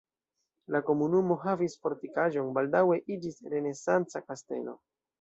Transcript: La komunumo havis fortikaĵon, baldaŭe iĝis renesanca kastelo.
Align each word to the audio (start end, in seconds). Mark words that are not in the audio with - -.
La 0.75 0.79
komunumo 0.87 1.37
havis 1.43 1.77
fortikaĵon, 1.85 2.51
baldaŭe 2.57 3.01
iĝis 3.19 3.41
renesanca 3.55 4.27
kastelo. 4.29 4.81